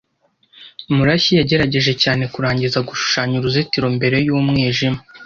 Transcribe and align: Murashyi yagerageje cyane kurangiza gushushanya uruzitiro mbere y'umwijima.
Murashyi 0.95 1.33
yagerageje 1.39 1.93
cyane 2.03 2.23
kurangiza 2.33 2.85
gushushanya 2.87 3.35
uruzitiro 3.37 3.85
mbere 3.97 4.17
y'umwijima. 4.25 4.99